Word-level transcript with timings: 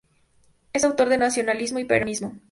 Es 0.73 0.83
autor 0.83 1.09
de 1.09 1.19
"Nacionalismo 1.19 1.77
y 1.77 1.85
peronismo. 1.85 2.35